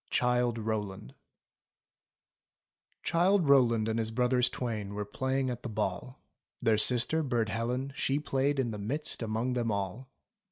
[0.09, 1.13] CHILDE ROWLAND
[3.03, 6.23] Childe Rowland and his brothers twain Were playing at the ball.
[6.59, 10.09] Their sister, Burd Helen, she played In the midst among them all.